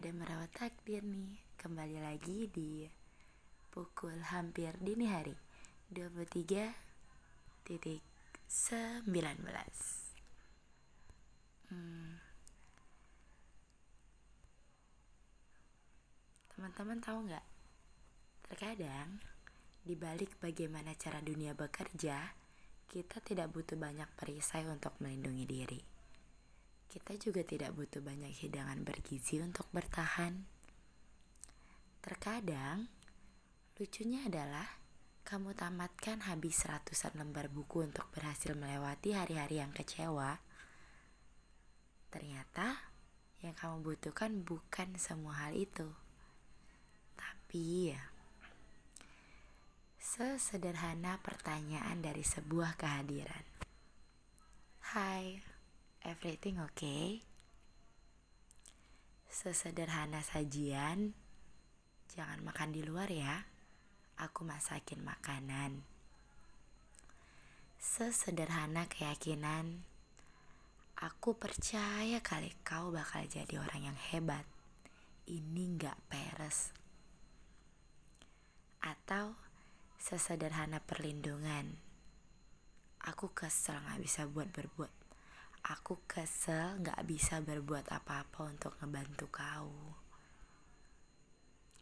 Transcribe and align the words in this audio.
ada 0.00 0.16
merawat 0.16 0.48
takdir 0.56 1.04
nih 1.04 1.36
Kembali 1.60 2.00
lagi 2.00 2.48
di 2.48 2.88
pukul 3.68 4.16
hampir 4.32 4.72
dini 4.80 5.04
hari 5.04 5.36
23.19 5.92 7.68
hmm. 11.68 12.16
Teman-teman 16.48 16.98
tahu 17.04 17.18
nggak? 17.28 17.44
Terkadang 18.48 19.20
di 19.84 20.00
balik 20.00 20.40
bagaimana 20.40 20.96
cara 20.96 21.20
dunia 21.20 21.52
bekerja, 21.52 22.24
kita 22.88 23.20
tidak 23.20 23.52
butuh 23.52 23.76
banyak 23.76 24.08
perisai 24.16 24.64
untuk 24.64 24.96
melindungi 25.04 25.44
diri 25.44 25.99
kita 26.90 27.14
juga 27.22 27.46
tidak 27.46 27.70
butuh 27.78 28.02
banyak 28.02 28.34
hidangan 28.34 28.82
bergizi 28.82 29.38
untuk 29.38 29.70
bertahan. 29.70 30.42
Terkadang, 32.02 32.90
lucunya 33.78 34.26
adalah 34.26 34.66
kamu 35.22 35.54
tamatkan 35.54 36.26
habis 36.26 36.66
ratusan 36.66 37.14
lembar 37.14 37.46
buku 37.46 37.86
untuk 37.86 38.10
berhasil 38.10 38.58
melewati 38.58 39.14
hari-hari 39.14 39.62
yang 39.62 39.70
kecewa. 39.70 40.42
Ternyata 42.10 42.90
yang 43.38 43.54
kamu 43.54 43.86
butuhkan 43.86 44.42
bukan 44.42 44.98
semua 44.98 45.46
hal 45.46 45.54
itu. 45.54 45.86
Tapi 47.14 47.94
ya, 47.94 48.02
sesederhana 50.02 51.22
pertanyaan 51.22 52.02
dari 52.02 52.26
sebuah 52.26 52.74
kehadiran. 52.74 53.46
Hai, 54.90 55.38
Everything 56.10 56.58
okay? 56.58 57.22
Sesederhana 59.30 60.18
sajian, 60.26 61.14
jangan 62.10 62.42
makan 62.42 62.74
di 62.74 62.82
luar 62.82 63.06
ya. 63.06 63.46
Aku 64.18 64.42
masakin 64.42 65.06
makanan. 65.06 65.86
Sesederhana 67.78 68.90
keyakinan, 68.90 69.86
aku 70.98 71.38
percaya 71.38 72.18
kali 72.18 72.58
kau 72.66 72.90
bakal 72.90 73.22
jadi 73.30 73.62
orang 73.62 73.94
yang 73.94 73.98
hebat. 74.10 74.42
Ini 75.30 75.78
gak 75.78 76.10
peres. 76.10 76.74
Atau 78.82 79.38
sesederhana 79.94 80.82
perlindungan, 80.82 81.78
aku 82.98 83.30
kesel 83.30 83.78
gak 83.78 84.02
bisa 84.02 84.26
buat 84.26 84.50
berbuat 84.50 84.99
Aku 85.60 86.00
kesel 86.08 86.80
gak 86.80 87.04
bisa 87.04 87.44
berbuat 87.44 87.92
apa-apa 87.92 88.48
untuk 88.48 88.72
ngebantu 88.80 89.28
kau. 89.28 89.72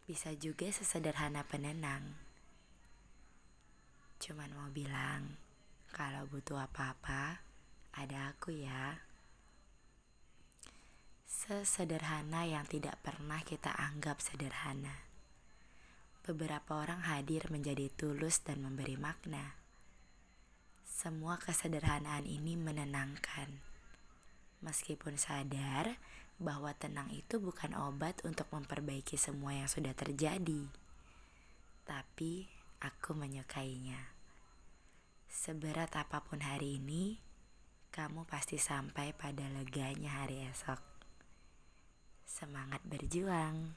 Bisa 0.03 0.35
juga 0.35 0.67
sesederhana 0.67 1.47
penenang. 1.47 2.17
Cuman 4.19 4.51
mau 4.51 4.67
bilang, 4.67 5.39
kalau 5.95 6.27
butuh 6.27 6.59
apa-apa, 6.59 7.39
ada 7.95 8.35
aku 8.35 8.51
ya. 8.51 8.99
Sesederhana 11.23 12.43
yang 12.43 12.67
tidak 12.67 12.99
pernah 12.99 13.39
kita 13.47 13.71
anggap 13.79 14.19
sederhana. 14.19 15.07
Beberapa 16.27 16.83
orang 16.83 17.07
hadir 17.07 17.47
menjadi 17.47 17.87
tulus 17.95 18.43
dan 18.43 18.59
memberi 18.59 18.99
makna. 18.99 19.55
Semua 20.99 21.39
kesederhanaan 21.39 22.27
ini 22.27 22.59
menenangkan 22.59 23.47
meskipun 24.59 25.15
sadar 25.15 25.95
bahwa 26.35 26.75
tenang 26.75 27.07
itu 27.15 27.39
bukan 27.39 27.71
obat 27.71 28.19
untuk 28.27 28.51
memperbaiki 28.51 29.15
semua 29.15 29.55
yang 29.55 29.71
sudah 29.71 29.95
terjadi. 29.95 30.67
Tapi 31.87 32.51
aku 32.83 33.15
menyukainya. 33.15 34.11
Seberat 35.31 35.95
apa 35.95 36.19
pun 36.19 36.43
hari 36.43 36.83
ini, 36.83 37.15
kamu 37.95 38.27
pasti 38.27 38.59
sampai 38.59 39.15
pada 39.15 39.47
leganya 39.55 40.19
hari 40.19 40.51
esok. 40.51 40.83
Semangat 42.27 42.83
berjuang! 42.83 43.71